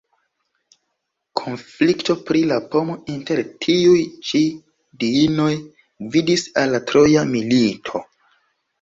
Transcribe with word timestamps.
Konflikto 1.41 2.15
pri 2.31 2.41
la 2.53 2.57
pomo 2.73 2.97
inter 3.17 3.43
tiuj 3.67 4.01
ĉi 4.31 4.43
diinoj 5.05 5.53
gvidis 6.11 6.51
al 6.65 6.77
la 6.79 6.85
Troja 6.91 7.31
milito. 7.33 8.09